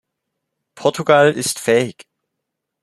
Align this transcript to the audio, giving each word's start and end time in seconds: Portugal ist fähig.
Portugal 0.73 1.31
ist 1.31 1.59
fähig. 1.59 2.07